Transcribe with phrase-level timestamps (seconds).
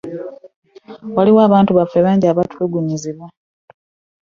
[1.15, 3.27] Waliwo abantu baffe bangi abatulugunyizibwa.